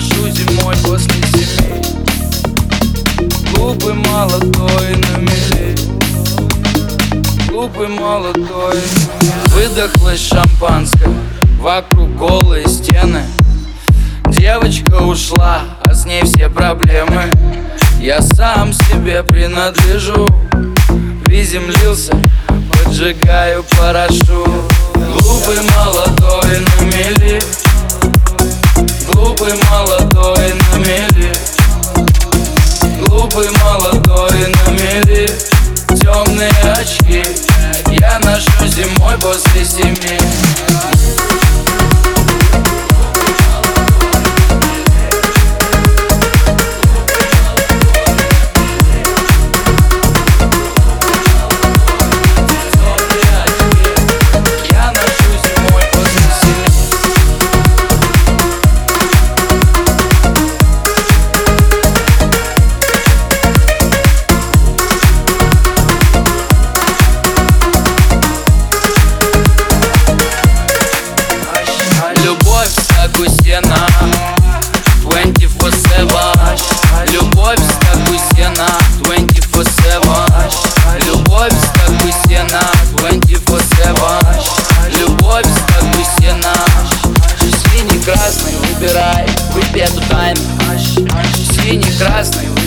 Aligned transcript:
вношу 0.00 0.28
зимой 0.30 0.74
после 0.82 1.22
семи. 1.32 1.82
Глупый 3.54 3.94
молодой 3.94 4.96
на 4.96 5.18
мели. 5.18 5.76
Глупый 7.48 7.88
молодой. 7.88 8.78
Выдохлась 9.48 10.26
шампанское. 10.26 11.12
Вокруг 11.58 12.16
голые 12.16 12.66
стены. 12.66 13.24
Девочка 14.28 15.02
ушла, 15.02 15.62
а 15.84 15.94
с 15.94 16.06
ней 16.06 16.24
все 16.24 16.48
проблемы. 16.48 17.30
Я 18.00 18.22
сам 18.22 18.72
себе 18.72 19.22
принадлежу. 19.22 20.26
Приземлился, 21.24 22.16
поджигаю 22.72 23.64
парашют. 23.78 24.48
Глупый 24.94 25.58
молодой 25.76 26.60
на 26.60 26.84
мели. 26.84 27.19
После 39.20 39.64
семи 39.64 40.18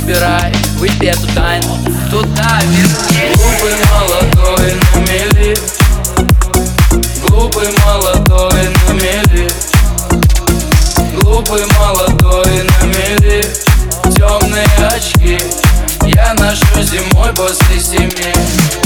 выбирай 0.03 0.51
Выпей 0.77 1.09
эту 1.09 1.27
тайну 1.33 1.77
туда 2.09 2.59
верни. 2.63 3.33
Глупый 3.35 3.73
молодой 3.91 4.73
на 4.73 4.99
мели. 4.99 5.57
Глупый 7.25 7.69
молодой 7.85 8.69
на 8.87 8.93
мели. 8.93 9.49
Глупый 11.15 11.63
молодой 11.79 12.63
на 12.63 12.85
мели. 12.85 13.45
Темные 14.15 14.67
очки 14.87 15.39
Я 16.05 16.33
ношу 16.33 16.81
зимой 16.83 17.33
после 17.33 17.79
семи. 17.79 18.82